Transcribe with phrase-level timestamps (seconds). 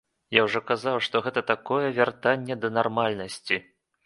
[0.35, 3.63] Я ўжо казаў, што гэта такое вяртанне да нармальнасці.